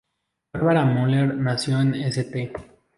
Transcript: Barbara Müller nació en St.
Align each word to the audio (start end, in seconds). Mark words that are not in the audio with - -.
Barbara 0.51 0.83
Müller 0.83 1.35
nació 1.37 1.79
en 1.79 1.93
St. 1.93 2.51